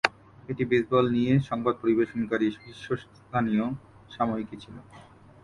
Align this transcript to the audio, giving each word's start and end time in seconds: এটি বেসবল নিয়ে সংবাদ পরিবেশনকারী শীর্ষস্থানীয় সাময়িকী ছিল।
এটি 0.49 0.63
বেসবল 0.71 1.05
নিয়ে 1.15 1.33
সংবাদ 1.49 1.75
পরিবেশনকারী 1.81 2.47
শীর্ষস্থানীয় 2.57 3.65
সাময়িকী 4.11 4.55
ছিল। 4.63 4.75